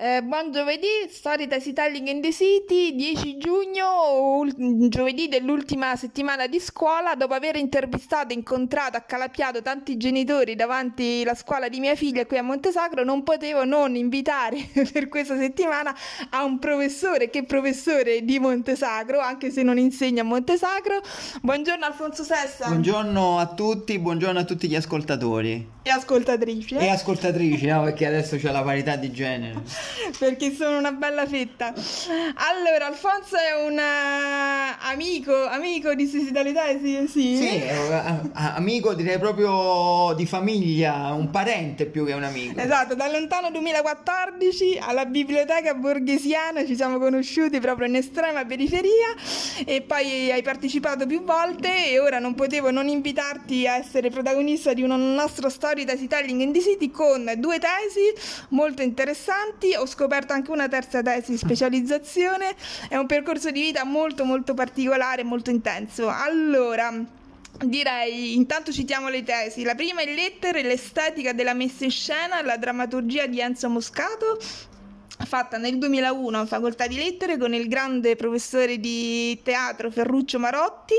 [0.00, 6.46] Eh, buon giovedì, Story Tesi Telling in the City, 10 giugno, ul- giovedì dell'ultima settimana
[6.46, 7.16] di scuola.
[7.16, 12.44] Dopo aver intervistato, incontrato, accalappiato tanti genitori davanti alla scuola di mia figlia qui a
[12.44, 15.92] Montesacro, non potevo non invitare per questa settimana
[16.30, 21.00] a un professore, che professore di Montesacro, anche se non insegna a Montesacro.
[21.42, 22.68] Buongiorno Alfonso Sessa.
[22.68, 25.70] Buongiorno a tutti, buongiorno a tutti gli ascoltatori.
[25.82, 26.76] E ascoltatrici.
[26.76, 26.84] Eh?
[26.84, 27.82] E ascoltatrici, no?
[27.82, 29.87] Perché adesso c'è la parità di genere.
[30.18, 31.72] perché sono una bella fetta.
[32.34, 37.36] Allora, Alfonso è un uh, amico, amico di suicidalità, sì, sì.
[37.36, 42.60] Sì, un, amico direi proprio di famiglia, un parente più che un amico.
[42.60, 49.14] Esatto, dal lontano 2014 alla biblioteca borghesiana ci siamo conosciuti proprio in estrema periferia
[49.64, 54.72] e poi hai partecipato più volte e ora non potevo non invitarti a essere protagonista
[54.72, 58.12] di un nostro story telling in the city con due tesi
[58.50, 62.54] molto interessanti ho scoperto anche una terza tesi specializzazione,
[62.88, 66.08] è un percorso di vita molto molto particolare, molto intenso.
[66.08, 67.16] Allora,
[67.64, 69.64] Direi, intanto citiamo le tesi.
[69.64, 74.38] La prima è lettere, l'estetica della messa in scena, la drammaturgia di Enzo Moscato,
[75.24, 80.94] fatta nel 2001 in facoltà di lettere con il grande professore di teatro Ferruccio Marotti.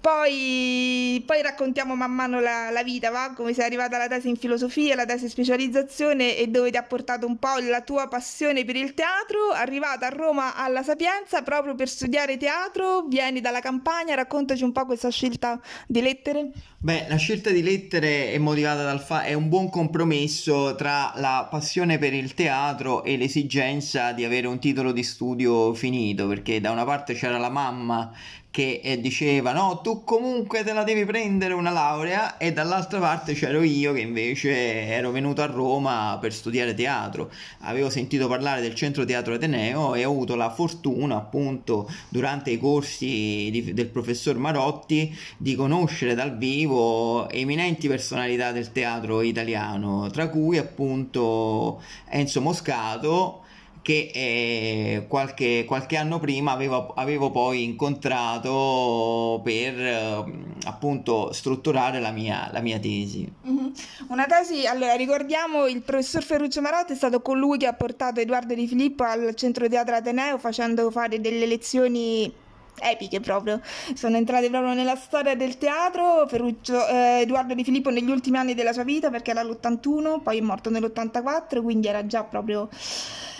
[0.00, 3.32] Poi, poi raccontiamo man mano la, la, vita, va?
[3.34, 6.82] come sei arrivata alla tesi in filosofia, la tesi in specializzazione e dove ti ha
[6.82, 9.50] portato un po' la tua passione per il teatro.
[9.52, 14.84] Arrivata a Roma alla Sapienza proprio per studiare teatro, vieni dalla campagna, raccontaci un po'
[14.86, 16.50] questa scelta di lettere.
[16.78, 21.46] Beh, la scelta di lettere è motivata dal fatto è un buon compromesso tra la
[21.50, 26.60] passione per il teatro e l'esigenza l'esigenza di avere un titolo di studio finito, perché
[26.60, 28.12] da una parte c'era la mamma
[28.50, 33.34] che eh, diceva no, tu comunque te la devi prendere una laurea e dall'altra parte
[33.34, 37.30] c'ero io che invece ero venuto a Roma per studiare teatro.
[37.60, 42.58] Avevo sentito parlare del Centro Teatro Ateneo e ho avuto la fortuna appunto durante i
[42.58, 50.28] corsi di, del professor Marotti di conoscere dal vivo eminenti personalità del teatro italiano, tra
[50.28, 53.44] cui appunto Enzo Moscato
[53.82, 60.24] che eh, qualche, qualche, anno prima avevo, avevo poi incontrato per eh,
[60.64, 63.30] appunto strutturare la mia, la mia tesi.
[63.48, 63.68] Mm-hmm.
[64.08, 68.54] Una tesi, allora ricordiamo il professor Ferruccio Marotti è stato colui che ha portato Edoardo
[68.54, 72.32] Di Filippo al Centro Teatro Ateneo facendo fare delle lezioni
[72.78, 73.60] epiche proprio,
[73.94, 78.54] sono entrate proprio nella storia del teatro, Ferruccio, eh, Edoardo Di Filippo negli ultimi anni
[78.54, 82.68] della sua vita perché era l'81, poi è morto nell'84, quindi era già proprio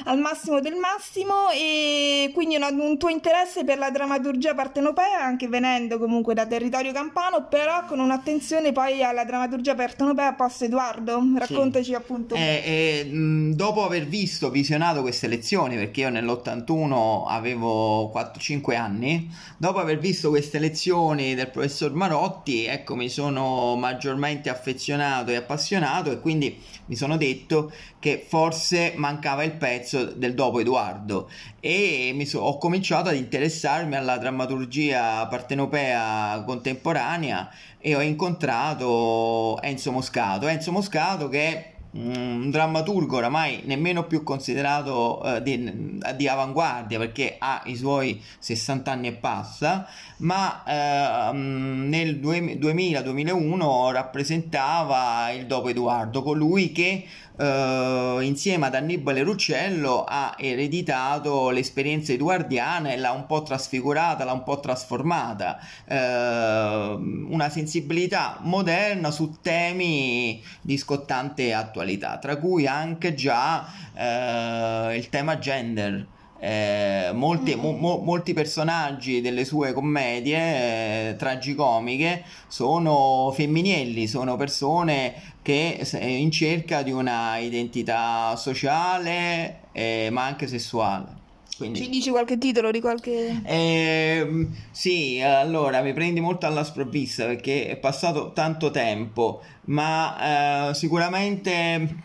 [0.04, 1.50] al massimo del massimo.
[1.50, 6.92] E quindi una, un tuo interesse per la drammaturgia partenopea anche venendo comunque da territorio
[6.92, 11.94] campano però con un'attenzione poi alla drammaturgia partenopea post Edoardo raccontaci sì.
[11.94, 12.34] appunto.
[12.34, 13.10] Eh, eh,
[13.54, 20.30] dopo aver visto visionato queste lezioni perché io nell'81 avevo 4-5 anni dopo aver visto
[20.30, 26.96] queste lezioni del professor Marotti ecco mi sono maggiormente affezionato e appassionato e quindi mi
[26.96, 31.28] sono detto che forse mancava il pezzo del dopo Edoardo
[31.60, 40.46] e so, ho cominciato ad interessarmi alla drammaturgia partenopea contemporanea e ho incontrato Enzo Moscato.
[40.46, 47.62] Enzo Moscato che un drammaturgo oramai nemmeno più considerato uh, di, di, avanguardia perché ha
[47.64, 56.70] i suoi 60 anni e passa, ma uh, nel 2000-2001 rappresentava il dopo Edoardo, colui
[56.70, 57.06] che
[57.36, 64.32] Uh, insieme ad Annibale Ruccello ha ereditato l'esperienza edoardiana e l'ha un po' trasfigurata, l'ha
[64.32, 73.14] un po' trasformata, uh, una sensibilità moderna su temi di scottante attualità, tra cui anche
[73.14, 76.06] già uh, il tema gender.
[76.42, 85.14] Eh, molti, mo, mo, molti, personaggi delle sue commedie eh, tragicomiche sono femminili, sono persone
[85.42, 91.18] che in cerca di una identità sociale eh, ma anche sessuale.
[91.56, 91.82] Quindi...
[91.82, 93.42] Ci dici qualche titolo di qualche...
[93.44, 100.74] Eh, sì, allora mi prendi molto alla sprovvista perché è passato tanto tempo, ma eh,
[100.74, 101.96] sicuramente...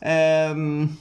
[0.00, 0.98] Ehm,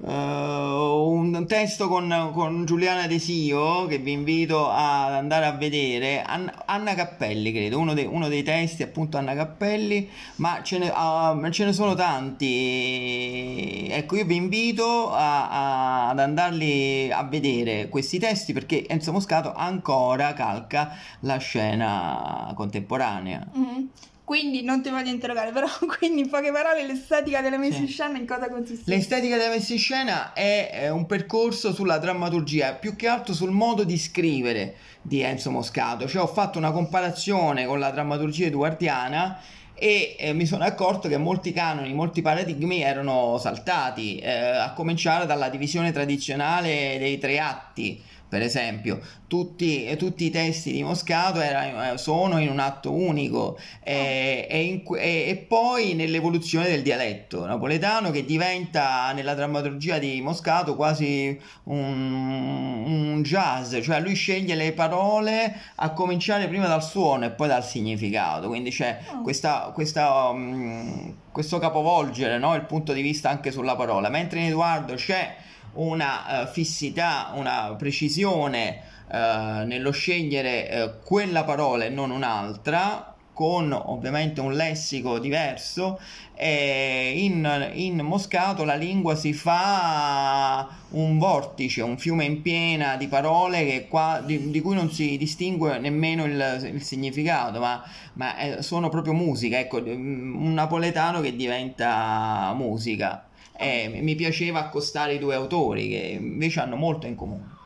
[0.00, 6.22] Uh, un testo con, con, Giuliana Desio che vi invito ad andare a vedere.
[6.22, 10.88] Anna, Anna Cappelli credo uno, de, uno, dei testi appunto Anna Cappelli ma ce ne,
[10.88, 13.88] uh, ce ne sono tanti.
[13.90, 19.52] Ecco io vi invito a, a, ad andarli a vedere questi testi perché Enzo Moscato
[19.52, 23.44] ancora calca la scena contemporanea.
[23.56, 23.86] Mm-hmm.
[24.28, 25.66] Quindi non ti voglio interrogare, però
[25.98, 27.80] quindi in poche parole l'estetica della messa Sì.
[27.80, 28.82] in scena in cosa consiste?
[28.90, 33.52] L'estetica della messa in scena è eh, un percorso sulla drammaturgia, più che altro sul
[33.52, 36.06] modo di scrivere di Enzo Moscato.
[36.06, 39.40] Cioè ho fatto una comparazione con la drammaturgia eduardiana
[39.72, 45.24] e eh, mi sono accorto che molti canoni, molti paradigmi erano saltati, eh, a cominciare
[45.24, 48.02] dalla divisione tradizionale dei tre atti.
[48.28, 53.58] Per esempio, tutti, tutti i testi di Moscato era- eh, sono in un atto unico
[53.82, 60.20] eh, e, in e- e poi nell'evoluzione del dialetto napoletano che diventa nella drammaturgia di
[60.20, 67.24] Moscato quasi un, un jazz, cioè lui sceglie le parole a cominciare prima dal suono
[67.24, 69.22] e poi dal significato, quindi c'è Oh.
[69.22, 72.54] questa, questa, mm, questo capovolgere, no?
[72.54, 75.34] il punto di vista anche sulla parola, mentre in Edoardo c'è
[75.74, 83.72] una eh, fissità, una precisione eh, nello scegliere eh, quella parola e non un'altra, con
[83.72, 86.00] ovviamente un lessico diverso,
[86.40, 93.86] in, in Moscato la lingua si fa un vortice, un fiume in piena di parole
[93.86, 97.80] qua, di, di cui non si distingue nemmeno il, il significato, ma,
[98.14, 103.27] ma sono proprio musica, ecco, un napoletano che diventa musica.
[103.58, 107.56] E mi piaceva accostare i due autori che invece hanno molto in comune.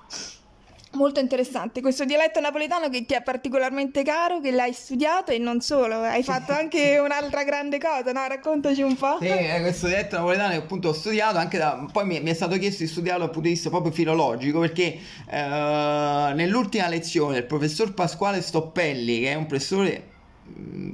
[0.95, 5.63] Molto interessante, questo dialetto napoletano che ti è particolarmente caro, che l'hai studiato e non
[5.63, 8.27] solo, hai fatto anche un'altra grande cosa, no?
[8.27, 9.17] Raccontaci un po'.
[9.19, 11.87] Sì, eh, questo dialetto napoletano che appunto ho studiato anche da...
[11.91, 14.99] poi mi, mi è stato chiesto di studiarlo dal punto di vista proprio filologico perché
[15.31, 20.12] eh, nell'ultima lezione il professor Pasquale Stoppelli che è un professore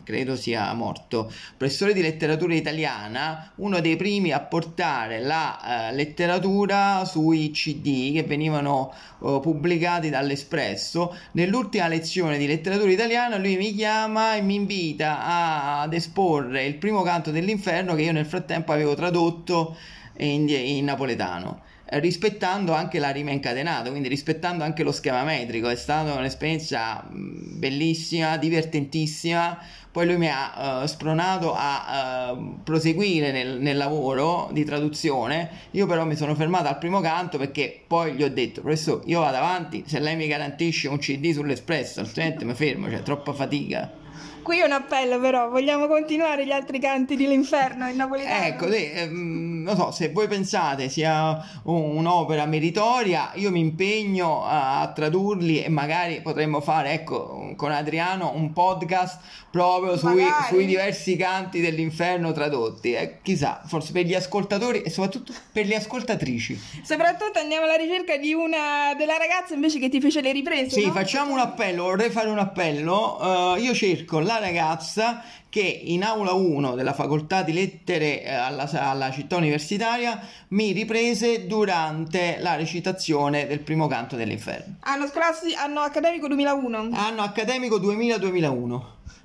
[0.04, 7.04] credo sia morto, professore di letteratura italiana, uno dei primi a portare la eh, letteratura
[7.04, 8.92] sui CD che venivano
[9.22, 11.16] eh, pubblicati dall'Espresso.
[11.32, 16.76] Nell'ultima lezione di letteratura italiana lui mi chiama e mi invita a- ad esporre il
[16.76, 19.76] primo canto dell'inferno che io nel frattempo avevo tradotto
[20.18, 25.68] in, in napoletano rispettando anche la rima incatenata, quindi rispettando anche lo schema metrico.
[25.68, 29.58] È stata un'esperienza bellissima, divertentissima.
[29.90, 35.50] Poi lui mi ha eh, spronato a eh, proseguire nel, nel lavoro di traduzione.
[35.72, 39.20] Io però mi sono fermato al primo canto perché poi gli ho detto, professore, io
[39.20, 44.06] vado avanti, se lei mi garantisce un CD sull'espresso, altrimenti mi fermo, c'è troppa fatica.
[44.48, 48.46] Qui un appello però, vogliamo continuare gli altri canti dell'inferno in napoletano?
[48.46, 54.46] Ecco, sì, ehm, non so, se voi pensate sia un- un'opera meritoria, io mi impegno
[54.46, 60.64] a, a tradurli e magari potremmo fare, ecco, con Adriano un podcast proprio sui, sui
[60.64, 62.92] diversi canti dell'inferno tradotti.
[62.94, 66.58] Eh, chissà, forse per gli ascoltatori e soprattutto per le ascoltatrici.
[66.82, 70.80] Soprattutto andiamo alla ricerca di una della ragazza invece che ti fece le riprese.
[70.80, 70.92] Sì, no?
[70.92, 73.56] facciamo un appello, vorrei fare un appello.
[73.56, 78.68] Eh, io cerco la ragazza che in aula 1 della facoltà di lettere eh, alla,
[78.72, 84.76] alla città universitaria mi riprese durante la recitazione del primo canto dell'inferno.
[84.80, 86.90] Anno scolastico, anno accademico 2001.
[86.92, 88.80] Anno accademico 2000-2001.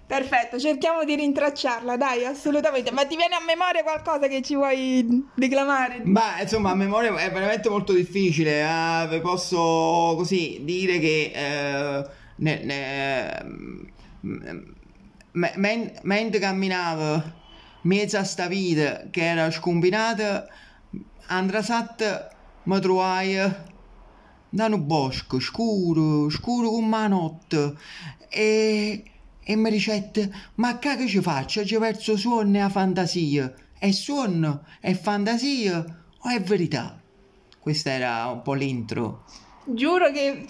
[0.05, 2.91] Perfetto, cerchiamo di rintracciarla, dai, assolutamente.
[2.91, 6.01] Ma ti viene a memoria qualcosa che ci vuoi declamare?
[6.03, 8.61] Ma insomma, a memoria è veramente molto difficile.
[8.61, 9.57] eh, vi posso
[10.15, 12.05] così dire che eh,
[12.35, 13.45] ne- ne-
[14.21, 14.63] me-
[15.33, 17.41] men- mentre camminavo
[17.81, 20.47] mezzo a sta vita che era scombinata,
[21.27, 23.35] Andrasat mi trovai
[24.49, 27.75] da un bosco scuro, scuro come la notte
[28.29, 29.03] e,
[29.43, 31.65] e mi dicette ma che ci faccio?
[31.65, 33.53] Ci verso suono e a fantasia
[33.83, 35.83] è suono, è fantasia
[36.19, 37.01] o è verità?
[37.59, 39.25] Questa era un po' l'intro.
[39.65, 40.45] Giuro che,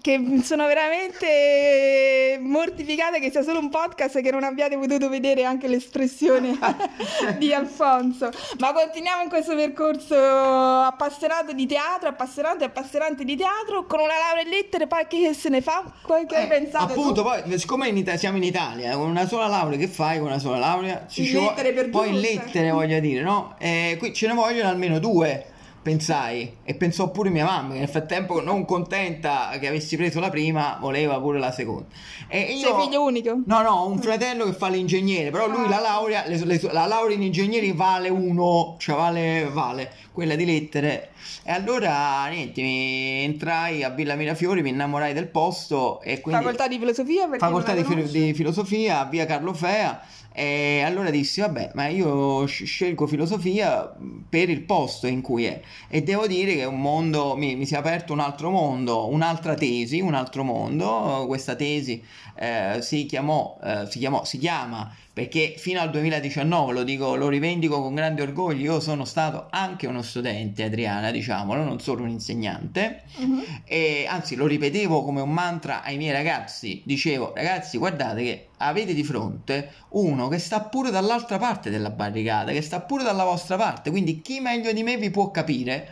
[0.00, 5.44] che sono veramente mortificata che sia solo un podcast e che non abbiate potuto vedere
[5.44, 6.58] anche l'espressione
[7.38, 8.30] di Alfonso.
[8.58, 14.14] Ma continuiamo in questo percorso appassionato di teatro, appassionato e appassionante di teatro, con una
[14.18, 15.84] laurea in lettere, poi che se ne fa?
[16.04, 16.92] Che hai Eh, pensato?
[16.94, 17.00] tu?
[17.00, 20.26] appunto, poi, siccome in Ita- siamo in Italia, con una sola laurea, che fai con
[20.28, 21.00] una sola laurea?
[21.02, 23.54] In ci lettere per Poi in lettere, voglio dire, no?
[23.58, 25.54] Eh, qui ce ne vogliono almeno due,
[25.86, 26.56] pensai.
[26.64, 30.78] E pensò pure mia mamma, che nel frattempo, non contenta che avessi preso la prima,
[30.80, 31.86] voleva pure la seconda.
[32.26, 32.66] E io...
[32.76, 33.40] Sei figlio unico?
[33.46, 35.68] No, no, ho un fratello che fa l'ingegnere, però lui Ah.
[35.68, 40.44] la laurea, le- le- la laurea in ingegneri vale uno, cioè vale, vale, quella di
[40.44, 41.10] lettere.
[41.44, 46.42] E allora, niente, mi entrai a Villa Mirafiori, mi innamorai del posto e quindi...
[46.42, 47.28] Facoltà di filosofia?
[47.38, 50.00] Facoltà di, di filosofia via Carlo Fea
[50.38, 53.90] E allora dissi, vabbè, ma io scelgo filosofia
[54.28, 55.62] per il posto in cui è.
[55.88, 59.08] E devo dire che è un mondo, mi, mi si è aperto un altro mondo,
[59.08, 61.24] un'altra tesi, un altro mondo.
[61.26, 66.82] Questa tesi eh, si chiamò, eh, si chiamò, si chiama perché fino al 2019, lo
[66.82, 71.80] dico, lo rivendico con grande orgoglio, io sono stato anche uno studente, Adriana, diciamolo, non
[71.80, 73.42] solo un insegnante, uh-huh.
[73.64, 78.92] e anzi lo ripetevo come un mantra ai miei ragazzi, dicevo, ragazzi guardate che avete
[78.92, 83.56] di fronte uno che sta pure dall'altra parte della barricata, che sta pure dalla vostra
[83.56, 85.88] parte, quindi chi meglio di me vi può capire?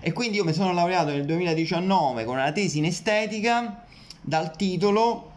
[0.00, 3.84] E quindi io mi sono laureato nel 2019 con una tesi in estetica
[4.20, 5.32] dal titolo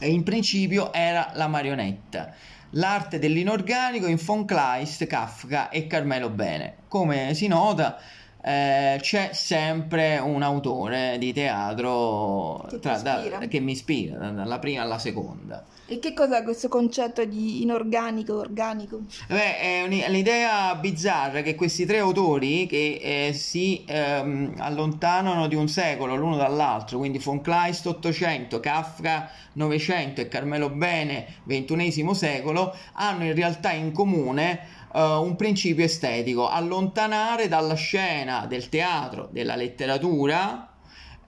[0.00, 2.32] in principio era la marionetta
[2.72, 6.76] l'arte dell'inorganico in von Kleist, Kafka e Carmelo Bene.
[6.88, 7.98] Come si nota,
[8.44, 14.82] eh, c'è sempre un autore di teatro che, tra, da, che mi ispira dalla prima
[14.82, 15.64] alla seconda.
[15.86, 19.00] E che cos'è questo concetto di inorganico, organico?
[19.28, 25.68] Beh, è un'idea bizzarra che questi tre autori che eh, si ehm, allontanano di un
[25.68, 33.24] secolo l'uno dall'altro, quindi von Kleist 800, Kafka 900 e Carmelo Bene XXI secolo, hanno
[33.24, 40.72] in realtà in comune uh, un principio estetico, allontanare dalla scena del teatro, della letteratura,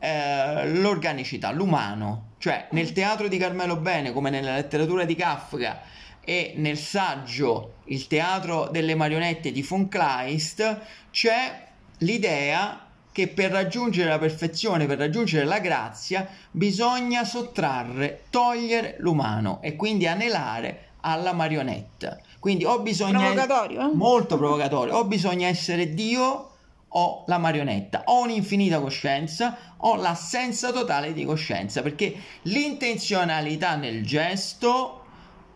[0.05, 5.81] eh, l'organicità, l'umano, cioè nel teatro di Carmelo Bene come nella letteratura di Kafka
[6.21, 10.81] e nel saggio Il teatro delle marionette di von Kleist
[11.11, 11.67] c'è
[11.99, 19.77] l'idea che per raggiungere la perfezione, per raggiungere la grazia, bisogna sottrarre, togliere l'umano e
[19.77, 22.19] quindi anelare alla marionetta.
[22.45, 23.21] Quindi o bisogna...
[23.21, 23.95] Provocatorio, eh?
[23.95, 24.99] Molto provocatorio.
[24.99, 26.51] O bisogna essere Dio
[26.89, 35.05] o la marionetta, o un'infinita coscienza o l'assenza totale di coscienza, perché l'intenzionalità nel gesto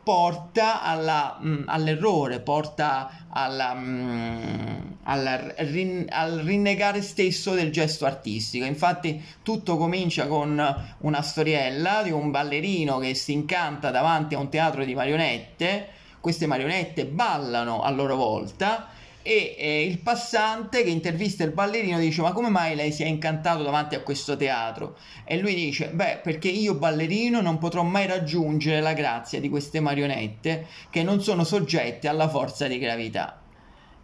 [0.02, 7.70] porta alla, mh, mm, all'errore, porta alla, mh, mm, alla, rin, al rinnegare stesso del
[7.70, 8.64] gesto artistico.
[8.64, 10.58] Infatti tutto comincia con
[11.00, 15.96] una storiella di un ballerino che si incanta davanti a un teatro di marionette,
[16.28, 18.88] queste marionette ballano a loro volta
[19.22, 23.06] e eh, il passante che intervista il ballerino dice ma come mai lei si è
[23.06, 24.98] incantato davanti a questo teatro?
[25.24, 29.80] E lui dice beh perché io ballerino non potrò mai raggiungere la grazia di queste
[29.80, 33.40] marionette che non sono soggette alla forza di gravità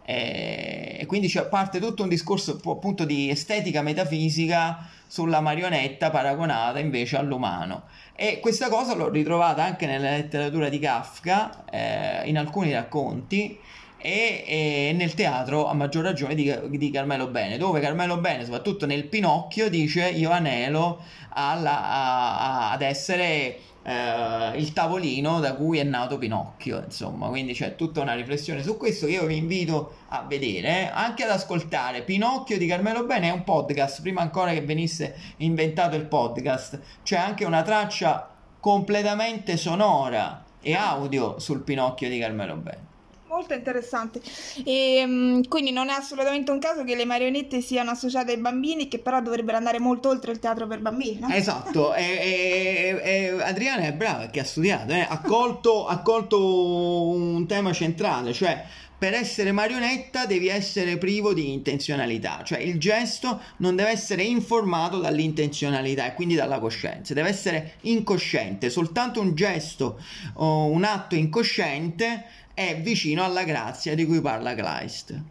[0.05, 7.17] e quindi cioè, parte tutto un discorso appunto di estetica metafisica sulla marionetta paragonata invece
[7.17, 7.83] all'umano.
[8.15, 13.57] E questa cosa l'ho ritrovata anche nella letteratura di Kafka eh, in alcuni racconti
[14.05, 18.85] e, e, nel teatro a maggior ragione di, di, Carmelo Bene, dove Carmelo Bene, soprattutto
[18.85, 25.79] nel Pinocchio, dice io anelo alla, a, a, ad essere eh, il tavolino da cui
[25.79, 29.95] è nato Pinocchio, insomma, quindi c'è tutta una riflessione su questo che io vi invito
[30.09, 30.91] a vedere, eh?
[30.93, 32.03] anche ad ascoltare.
[32.03, 37.17] Pinocchio di Carmelo Bene è un podcast, prima ancora che venisse inventato il podcast, c'è
[37.17, 42.93] anche una traccia completamente sonora e audio sul Pinocchio di Carmelo Bene
[43.27, 44.21] molto interessante.
[44.63, 48.87] E, mm, quindi non è assolutamente un caso che le marionette siano associate ai bambini,
[48.87, 51.19] che però dovrebbero andare molto oltre il teatro per bambini.
[51.19, 51.29] No?
[51.29, 55.05] Esatto, e, e, Adriana è brava perché ha studiato, eh?
[55.07, 58.63] ha, colto, ha colto un tema centrale, cioè
[59.05, 64.97] per essere marionetta devi essere privo di intenzionalità, cioè il gesto non deve essere informato
[64.97, 70.01] dall'intenzionalità e quindi dalla coscienza, deve essere incosciente, soltanto un gesto
[70.37, 75.21] o un atto incosciente è vicino alla grazia di cui parla Kleist.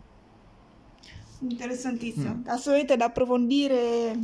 [1.40, 2.46] Interessantissimo, mm.
[2.46, 4.16] assolutamente da approfondire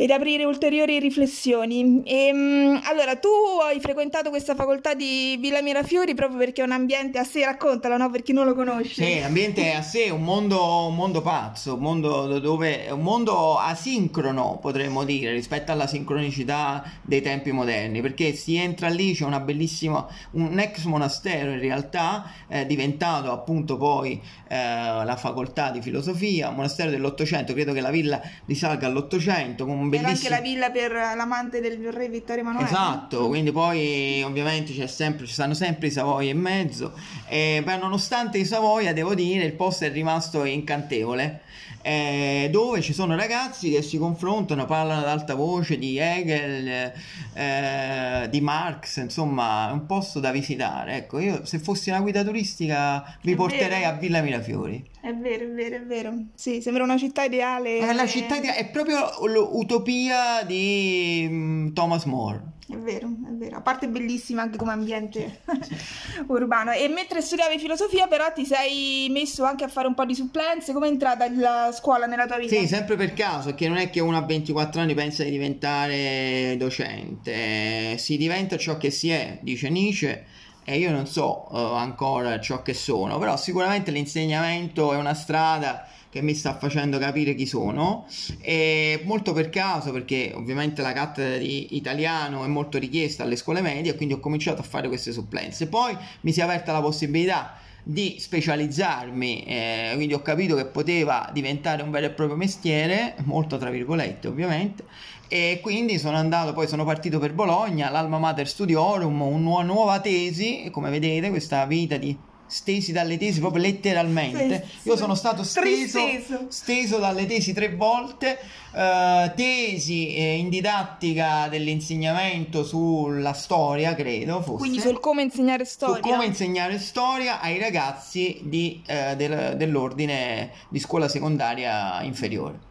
[0.00, 2.02] ed aprire ulteriori riflessioni.
[2.04, 3.28] E, ehm, allora, tu
[3.62, 7.98] hai frequentato questa facoltà di Villa Mirafiori proprio perché è un ambiente a sé, raccontalo,
[7.98, 8.08] no?
[8.08, 9.04] Per chi non lo conosce.
[9.04, 14.58] Sì, ambiente a sé, un mondo, un mondo pazzo, un mondo dove un mondo asincrono,
[14.58, 20.06] potremmo dire, rispetto alla sincronicità dei tempi moderni, perché si entra lì, c'è una bellissima,
[20.30, 26.88] un ex monastero in realtà, eh, diventato appunto poi eh, la facoltà di filosofia, monastero
[26.88, 30.26] dell'Ottocento, credo che la villa risalga all'Ottocento, con bellissimo...
[30.28, 32.66] Era anche la villa per l'amante del re Vittorio Emanuele.
[32.66, 36.94] Esatto, quindi poi ovviamente c'è sempre, ci stanno sempre i Savoia in mezzo,
[37.28, 41.42] e, beh, nonostante i Savoia devo dire il posto è rimasto incantevole
[41.82, 46.92] eh, dove ci sono ragazzi che si confrontano, parlano ad alta voce di Hegel,
[47.34, 50.96] eh, di Marx, insomma è un posto da visitare.
[50.96, 53.90] Ecco, io se fossi una guida turistica vi è porterei vero.
[53.90, 54.88] a Villa Mirafiori.
[55.00, 56.14] È vero, è vero, è vero.
[56.34, 57.78] Sì, sembra una città ideale.
[57.78, 62.49] È, la città ideale, è proprio l'utopia di um, Thomas More.
[62.70, 63.56] È vero, è vero.
[63.56, 65.40] A parte bellissima anche come ambiente
[66.28, 66.70] urbano.
[66.70, 70.72] E mentre studiavi filosofia, però, ti sei messo anche a fare un po' di supplenze.
[70.72, 72.54] Come è entrata la scuola nella tua vita?
[72.54, 76.54] Sì, sempre per caso, perché non è che uno a 24 anni pensa di diventare
[76.58, 77.98] docente.
[77.98, 80.24] Si diventa ciò che si è, dice Nietzsche.
[80.62, 85.88] E io non so uh, ancora ciò che sono, però sicuramente l'insegnamento è una strada
[86.10, 88.06] che mi sta facendo capire chi sono
[88.40, 93.60] e molto per caso perché ovviamente la cattedra di italiano è molto richiesta alle scuole
[93.60, 95.68] medie quindi ho cominciato a fare queste supplenze.
[95.68, 101.30] Poi mi si è aperta la possibilità di specializzarmi, eh, quindi ho capito che poteva
[101.32, 104.84] diventare un vero e proprio mestiere, molto tra virgolette ovviamente,
[105.28, 110.68] e quindi sono andato, poi sono partito per Bologna, l'Alma Mater Studiorum, una nuova tesi,
[110.70, 112.16] come vedete questa vita di
[112.50, 114.66] stesi dalle tesi proprio letteralmente.
[114.82, 116.00] Sì, Io sono stato steso,
[116.48, 118.38] steso dalle tesi tre volte,
[118.72, 124.58] uh, tesi eh, in didattica dell'insegnamento sulla storia, credo fosse.
[124.58, 125.96] Quindi sul come insegnare storia.
[125.96, 132.68] Su come insegnare storia ai ragazzi di, uh, del, dell'ordine di scuola secondaria inferiore.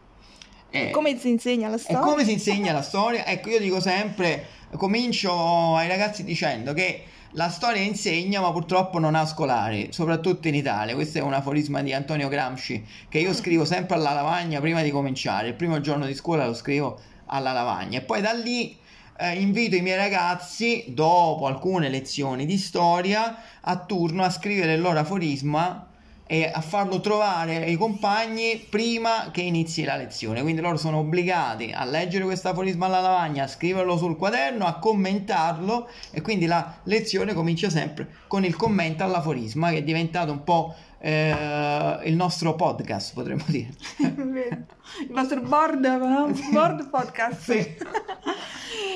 [0.72, 2.00] Eh, come si insegna la storia?
[2.00, 3.24] come si insegna la storia?
[3.26, 4.46] Ecco, io dico sempre,
[4.76, 10.54] comincio ai ragazzi dicendo che la storia insegna, ma purtroppo non ha scolari, soprattutto in
[10.54, 10.94] Italia.
[10.94, 14.90] Questo è un aforisma di Antonio Gramsci che io scrivo sempre alla lavagna prima di
[14.90, 15.48] cominciare.
[15.48, 18.76] Il primo giorno di scuola lo scrivo alla lavagna e poi da lì
[19.16, 24.80] eh, invito i miei ragazzi, dopo alcune lezioni di storia, a turno a scrivere il
[24.80, 25.89] loro aforisma
[26.32, 30.42] e a farlo trovare ai compagni prima che inizi la lezione.
[30.42, 34.78] Quindi loro sono obbligati a leggere questo aforisma alla lavagna, a scriverlo sul quaderno, a
[34.78, 40.44] commentarlo e quindi la lezione comincia sempre con il commento all'aforisma che è diventato un
[40.44, 43.74] po' eh, il nostro podcast, potremmo dire.
[43.98, 45.80] il vostro board,
[46.52, 47.40] board podcast.
[47.40, 47.76] sì.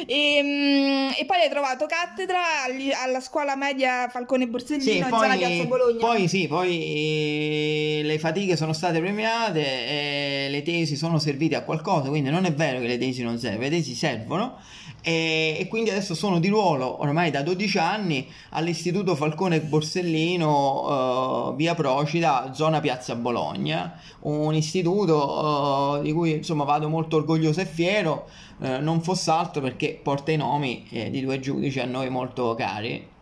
[0.07, 2.41] E, ehm, e, poi hai trovato cattedra
[3.03, 5.99] alla scuola media Falcone Borsellino sì, in poi, zona Piazza Bologna.
[5.99, 12.31] Poi sì, poi le fatiche sono state premiate, le tesi sono servite a qualcosa, quindi
[12.31, 14.59] non è vero che le tesi non servono, le tesi servono
[15.07, 21.57] e, e, quindi adesso sono di ruolo ormai da 12 anni all'Istituto Falcone Borsellino uh,
[21.57, 27.67] via Procida, zona Piazza Bologna, un istituto uh, di cui insomma vado molto orgoglioso e
[27.67, 28.27] fiero,
[28.61, 32.55] uh, non fosse altro perché porta i nomi eh, di due giudici a noi molto
[32.55, 33.13] cari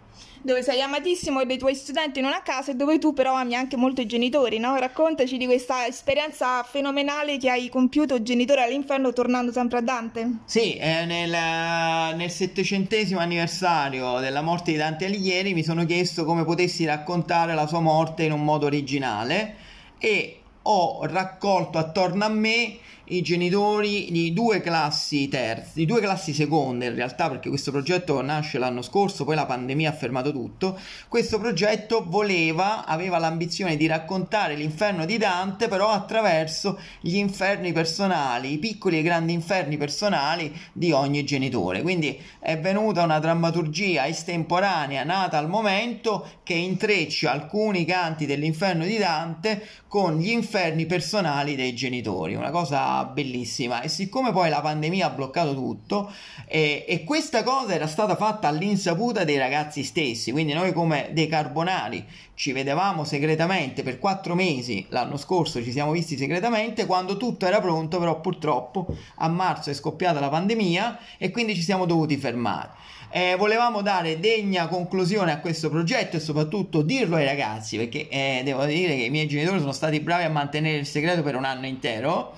[0.43, 3.77] dove sei amatissimo dei tuoi studenti non a casa e dove tu però ami anche
[3.77, 4.77] molto i genitori, no?
[4.77, 10.31] Raccontaci di questa esperienza fenomenale che hai compiuto genitore all'inferno tornando sempre a Dante.
[10.45, 16.45] Sì, eh, nel, nel settecentesimo anniversario della morte di Dante Alighieri mi sono chiesto come
[16.45, 19.57] potessi raccontare la sua morte in un modo originale
[19.99, 26.33] e ho raccolto attorno a me i genitori di due classi terze, di due classi
[26.33, 30.79] seconde in realtà perché questo progetto nasce l'anno scorso, poi la pandemia ha fermato tutto.
[31.09, 38.53] Questo progetto voleva, aveva l'ambizione di raccontare l'inferno di Dante però attraverso gli inferni personali,
[38.53, 41.83] i piccoli e grandi inferni personali di ogni genitore.
[41.83, 48.97] Quindi è venuta una drammaturgia estemporanea nata al momento che intreccia alcuni canti dell'inferno di
[48.97, 50.52] Dante con gli inferni
[50.87, 56.11] personali dei genitori, una cosa bellissima e siccome poi la pandemia ha bloccato tutto
[56.47, 61.27] eh, e questa cosa era stata fatta all'insaputa dei ragazzi stessi, quindi noi come dei
[61.27, 67.47] carbonari ci vedevamo segretamente per quattro mesi l'anno scorso, ci siamo visti segretamente quando tutto
[67.47, 68.87] era pronto, però purtroppo
[69.17, 72.71] a marzo è scoppiata la pandemia e quindi ci siamo dovuti fermare.
[73.15, 78.41] Eh, volevamo dare degna conclusione a questo progetto e soprattutto dirlo ai ragazzi perché eh,
[78.43, 81.45] devo dire che i miei genitori sono stati bravi a mantenere il segreto per un
[81.45, 82.33] anno intero.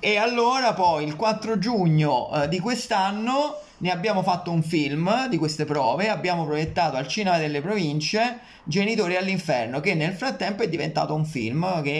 [0.00, 5.38] E allora poi il 4 giugno eh, di quest'anno ne abbiamo fatto un film di
[5.38, 11.14] queste prove, abbiamo proiettato al cinema delle province Genitori all'inferno che nel frattempo è diventato
[11.14, 11.90] un film che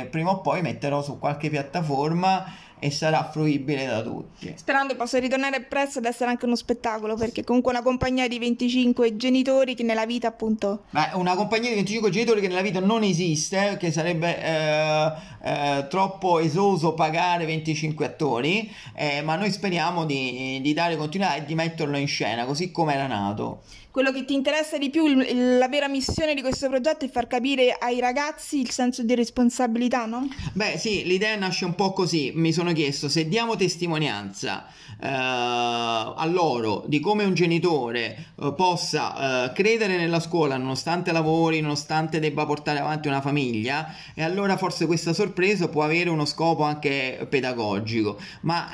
[0.00, 2.44] eh, prima o poi metterò su qualche piattaforma
[2.82, 4.52] e sarà fruibile da tutti.
[4.56, 9.16] Sperando possa ritornare presto ad essere anche uno spettacolo, perché comunque una compagnia di 25
[9.16, 10.82] genitori che nella vita appunto...
[10.90, 15.12] Beh, una compagnia di 25 genitori che nella vita non esiste, che sarebbe eh,
[15.44, 21.44] eh, troppo esoso pagare 25 attori, eh, ma noi speriamo di, di dare continuità e
[21.44, 23.62] di metterlo in scena, così come era nato.
[23.92, 27.26] Quello che ti interessa di più, il- la vera missione di questo progetto è far
[27.26, 30.28] capire ai ragazzi il senso di responsabilità, no?
[30.54, 32.32] Beh, sì, l'idea nasce un po' così.
[32.34, 34.66] Mi sono chiesto se diamo testimonianza
[34.98, 41.60] eh, a loro di come un genitore eh, possa eh, credere nella scuola nonostante lavori,
[41.60, 46.62] nonostante debba portare avanti una famiglia, e allora forse questa sorpresa può avere uno scopo
[46.62, 48.18] anche pedagogico.
[48.40, 48.70] Ma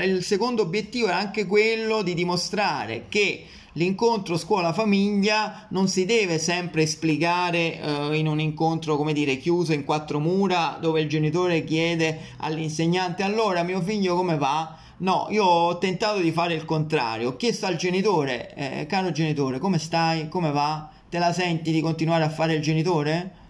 [0.00, 6.38] eh, il secondo obiettivo è anche quello di dimostrare che l'incontro scuola-famiglia non si deve
[6.38, 11.62] sempre esplicare eh, in un incontro, come dire, chiuso in quattro mura dove il genitore
[11.62, 14.76] chiede all'insegnante allora mio figlio come va?
[14.98, 19.58] No, io ho tentato di fare il contrario, ho chiesto al genitore, eh, caro genitore,
[19.58, 20.28] come stai?
[20.28, 20.90] Come va?
[21.08, 23.40] Te la senti di continuare a fare il genitore?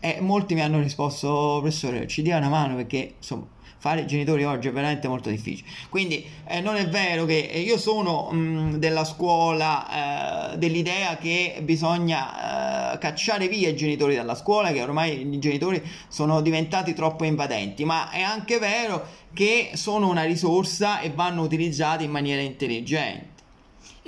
[0.00, 3.46] E molti mi hanno risposto, professore, ci dia una mano perché insomma
[3.78, 5.68] fare genitori oggi è veramente molto difficile.
[5.88, 11.60] Quindi eh, non è vero che eh, io sono mh, della scuola eh, dell'idea che
[11.62, 17.24] bisogna eh, cacciare via i genitori dalla scuola, che ormai i genitori sono diventati troppo
[17.24, 23.37] invadenti, ma è anche vero che sono una risorsa e vanno utilizzati in maniera intelligente.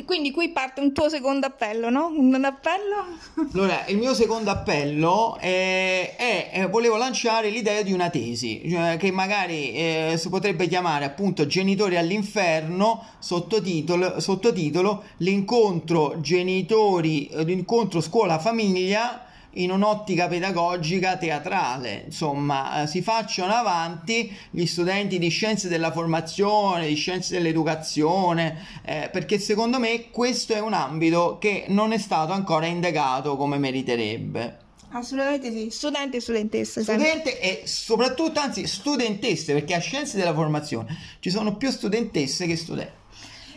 [0.01, 2.07] E quindi qui parte un tuo secondo appello, no?
[2.07, 3.05] Un appello?
[3.53, 8.97] Allora, il mio secondo appello è, è- è- volevo lanciare l'idea di una tesi, cioè,
[8.97, 18.01] che magari eh, si potrebbe chiamare appunto Genitori all'inferno, sottotitolo, sottotitolo L'incontro genitori, eh, l'incontro
[18.01, 25.91] scuola-famiglia in un'ottica pedagogica teatrale, insomma, eh, si facciano avanti gli studenti di scienze della
[25.91, 31.99] formazione, di scienze dell'educazione, eh, perché secondo me questo è un ambito che non è
[31.99, 34.69] stato ancora indagato come meriterebbe.
[34.93, 36.83] Assolutamente sì, studenti e studentesse.
[36.83, 42.57] Studente e soprattutto, anzi, studentesse, perché a scienze della formazione ci sono più studentesse che
[42.57, 43.00] studenti.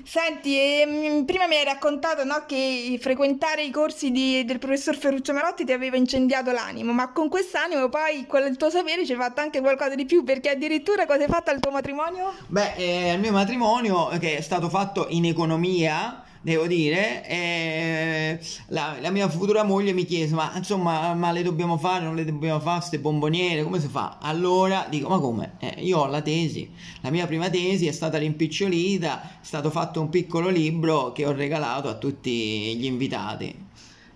[0.05, 5.33] Senti, ehm, prima mi hai raccontato, no, che frequentare i corsi di- del professor Ferruccio
[5.33, 9.17] Marotti ti aveva incendiato l'animo, ma con quest'animo poi con il tuo sapere ci hai
[9.17, 12.33] fatto anche qualcosa di più, perché addirittura cosa hai fatto al tuo matrimonio?
[12.47, 19.09] Beh, eh, mio matrimonio, che è stato fatto in economia, devo dire, eh, la, la
[19.11, 22.79] mia futura moglie mi chiese, ma insomma, ma le dobbiamo fare, non le dobbiamo fare
[22.79, 24.17] queste bomboniere, come si fa?
[24.21, 25.53] Allora dico, ma come?
[25.59, 26.69] Eh, io ho la tesi,
[27.01, 31.31] la mia prima tesi è stata rimpicciolita, è stato fatto un piccolo libro che ho
[31.31, 33.62] regalato a tutti gli invitati.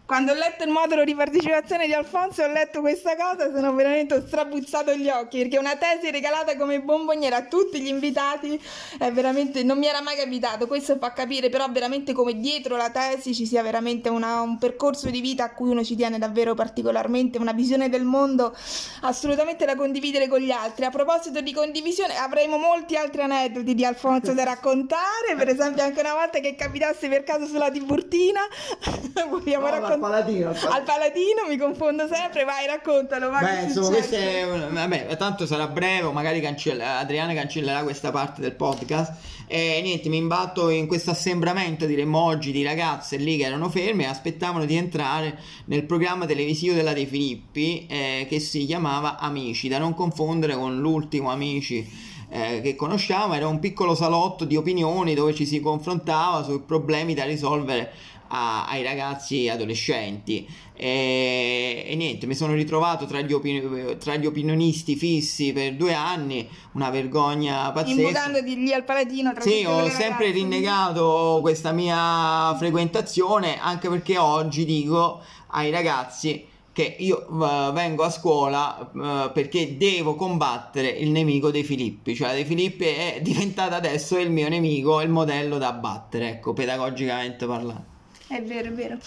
[0.08, 3.74] Quando ho letto il modulo di partecipazione di Alfonso e ho letto questa cosa, sono
[3.74, 8.58] veramente strabuzzato gli occhi, perché una tesi regalata come bomboniera a tutti gli invitati
[8.98, 10.66] è veramente, non mi era mai capitato.
[10.66, 15.10] Questo fa capire però veramente come dietro la tesi ci sia veramente una- un percorso
[15.10, 18.56] di vita a cui uno ci tiene davvero particolarmente, una visione del mondo
[19.02, 20.86] assolutamente da condividere con gli altri.
[20.86, 26.00] A proposito di condivisione, avremo molti altri aneddoti di Alfonso da raccontare, per esempio anche
[26.00, 28.40] una volta che capitasse per caso sulla Tiburtina,
[29.28, 29.96] vogliamo raccontare...
[30.00, 33.44] Palatino, Al Paladino mi confondo sempre, vai raccontalo, vai.
[33.44, 38.54] Beh, insomma, questo è vabbè, tanto sarà breve, magari cancella- Adriana cancellerà questa parte del
[38.54, 39.14] podcast.
[39.50, 44.04] E niente, mi imbatto in questo assembramento, diremmo oggi, di ragazze lì che erano ferme
[44.04, 49.70] e aspettavano di entrare nel programma televisivo della De Filippi eh, che si chiamava Amici,
[49.70, 55.14] da non confondere con l'ultimo Amici eh, che conosciamo, era un piccolo salotto di opinioni
[55.14, 57.92] dove ci si confrontava sui problemi da risolvere
[58.28, 64.26] a- ai ragazzi adolescenti e, e niente mi sono ritrovato tra gli, opini- tra gli
[64.26, 69.86] opinionisti fissi per due anni una vergogna pazzesca Imbucandoti lì al Paladino tra sì, ho
[69.90, 70.32] sempre ragazze.
[70.32, 76.46] rinnegato questa mia frequentazione anche perché oggi dico ai ragazzi
[76.78, 82.36] che io eh, vengo a scuola eh, perché devo combattere il nemico dei Filippi, cioè
[82.36, 87.96] De Filippi è diventata adesso il mio nemico, il modello da battere, ecco, pedagogicamente parlando.
[88.28, 88.98] È vero, è vero.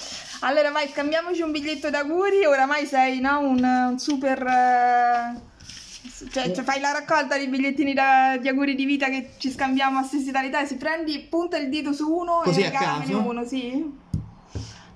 [0.41, 4.43] Allora vai, scambiamoci un biglietto d'auguri, oramai sei no, un, un super...
[4.47, 5.49] eh,
[6.31, 9.99] Cioè, cioè, fai la raccolta di bigliettini da- di auguri di vita che ci scambiamo
[9.99, 10.65] a stessa età.
[10.65, 13.99] Se prendi, punta il dito su uno Così e regalamene uno, sì.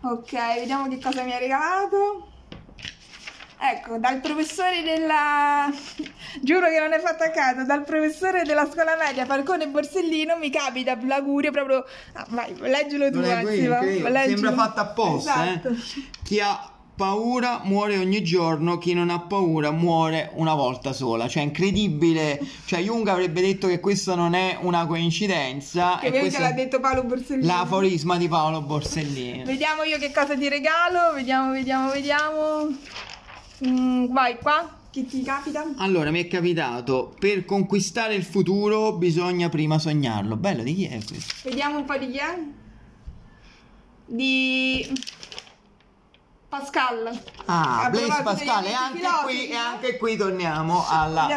[0.00, 2.28] Ok, vediamo che cosa mi ha regalato.
[3.72, 5.72] Ecco, dal professore della...
[6.42, 10.50] Giuro che non è fatto a caso, dal professore della scuola media Falcone Borsellino mi
[10.50, 11.83] capita l'augurio proprio...
[12.12, 13.79] Ah, vai, leggilo tu, leggilo.
[14.27, 15.68] Sembra fatta apposta, Esatto.
[15.68, 15.74] eh.
[16.22, 21.27] Chi ha paura muore ogni giorno, chi non ha paura muore una volta sola.
[21.27, 22.38] Cioè, incredibile.
[22.66, 25.98] Cioè, Jung avrebbe detto che questo non è una coincidenza.
[26.00, 27.46] Che e che l'ha detto Paolo Borsellino.
[27.46, 29.44] l'aforisma di Paolo Borsellino.
[29.44, 32.68] Vediamo io che cosa ti regalo, vediamo, vediamo, vediamo.
[33.66, 35.64] Mm, vai qua, chi ti capita?
[35.77, 40.37] Allora, mi è capitato, per conquistare il futuro bisogna prima sognarlo.
[40.37, 41.35] Bello, di chi è questo?
[41.44, 42.38] Vediamo un po' di chi è.
[44.07, 44.92] di
[46.48, 47.22] Pascal.
[47.46, 51.29] Ah, Blaise Pascal, e anche, qui, e anche qui torniamo alla,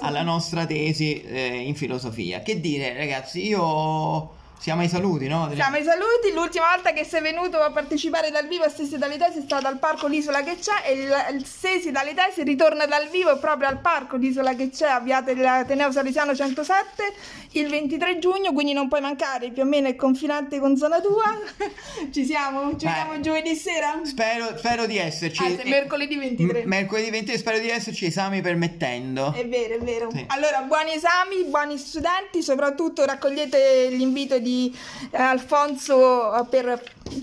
[0.00, 2.40] alla nostra tesi eh, in filosofia.
[2.40, 5.50] Che dire, ragazzi, io siamo ai saluti, no?
[5.54, 9.16] Siamo ai saluti, l'ultima volta che sei venuto a partecipare dal vivo a Stesi dalle
[9.16, 13.08] Tesi è stata al parco L'Isola che c'è e il, Stesi dalle Tesi ritorna dal
[13.08, 17.14] vivo proprio al parco L'Isola che c'è a Via dell'Ateneo Salesiano 107
[17.52, 21.24] il 23 giugno, quindi non puoi mancare, più o meno è confinante con zona tua.
[22.12, 22.76] Ci siamo?
[22.76, 24.00] Ci vediamo giovedì sera?
[24.02, 25.42] Spero, spero di esserci.
[25.42, 26.64] Ah, se- mercoledì 23.
[26.64, 29.32] M- mercoledì 23 spero di esserci, esami permettendo.
[29.32, 30.10] È vero, è vero.
[30.10, 30.24] Sì.
[30.28, 36.82] Allora, buoni esami, buoni studenti, soprattutto raccogliete l'invito di eh, Alfonso per,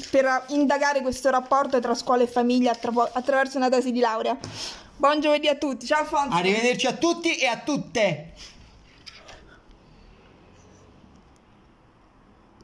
[0.09, 4.37] per indagare questo rapporto tra scuola e famiglia attra- attraverso una tesi di laurea.
[4.95, 6.37] Buon giovedì a tutti, ciao Alfonso.
[6.37, 8.33] Arrivederci a tutti e a tutte.